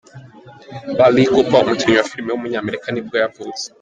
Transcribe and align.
Bradley 0.95 1.25
Cooper, 1.33 1.61
umukinnyi 1.63 1.97
wa 1.99 2.07
filime 2.11 2.29
w’umunyamerika 2.31 2.87
nibwo 2.89 3.15
yavutse. 3.23 3.65